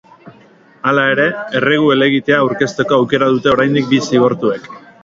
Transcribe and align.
Hala 0.91 1.03
ere, 1.17 1.27
erregu 1.61 1.93
helegitea 1.97 2.41
aurkezteko 2.47 2.99
aukera 2.99 3.33
dute 3.37 3.57
oraindik 3.57 3.93
bi 3.95 4.07
zigortuek. 4.11 4.73